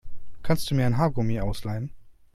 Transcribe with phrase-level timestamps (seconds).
[0.41, 1.91] Kannst du mir ein Haargummi ausleihen?